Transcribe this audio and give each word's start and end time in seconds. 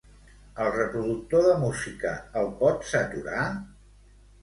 El 0.63 0.69
reproductor 0.75 1.45
de 1.49 1.53
música, 1.65 2.17
el 2.43 2.53
pots 2.65 2.99
aturar? 3.05 3.49